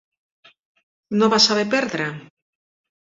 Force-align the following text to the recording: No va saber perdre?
No 1.19 1.29
va 1.33 1.39
saber 1.47 1.65
perdre? 1.73 2.07